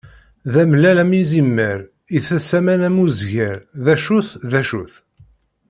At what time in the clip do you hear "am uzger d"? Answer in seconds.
2.87-3.85